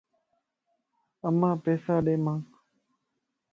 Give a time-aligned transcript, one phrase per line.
[1.27, 2.45] امان پيسا ڏي مانک